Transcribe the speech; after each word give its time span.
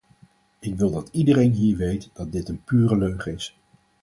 Ik 0.59 0.75
wil 0.75 0.91
dat 0.91 1.09
iedereen 1.11 1.51
hier 1.51 1.77
weet 1.77 2.09
dat 2.13 2.31
dit 2.31 2.49
een 2.49 2.63
pure 2.63 2.97
leugen 2.97 3.33
is. 3.33 3.57